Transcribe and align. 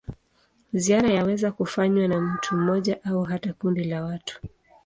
Ziara 0.73 1.09
yaweza 1.09 1.51
kufanywa 1.51 2.07
na 2.07 2.21
mtu 2.21 2.55
mmoja 2.55 3.03
au 3.03 3.23
hata 3.23 3.53
kundi 3.53 3.83
la 3.83 4.03
watu. 4.03 4.41